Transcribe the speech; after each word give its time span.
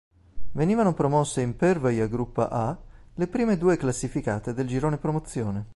Venivano 0.53 0.95
promosse 0.95 1.41
in 1.41 1.55
Pervaja 1.55 2.07
Gruppa 2.07 2.49
A 2.49 2.75
le 3.13 3.27
prime 3.27 3.55
due 3.59 3.77
classificate 3.77 4.51
del 4.51 4.65
girone 4.65 4.97
promozione. 4.97 5.67